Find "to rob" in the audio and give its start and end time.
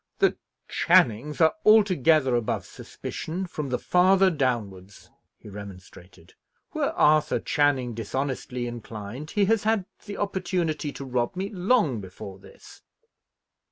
10.91-11.35